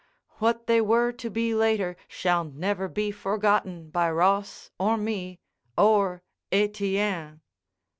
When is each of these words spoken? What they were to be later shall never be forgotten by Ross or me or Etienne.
What 0.39 0.65
they 0.65 0.81
were 0.81 1.11
to 1.11 1.29
be 1.29 1.53
later 1.53 1.95
shall 2.07 2.43
never 2.43 2.87
be 2.87 3.11
forgotten 3.11 3.91
by 3.91 4.09
Ross 4.09 4.71
or 4.79 4.97
me 4.97 5.39
or 5.77 6.23
Etienne. 6.51 7.41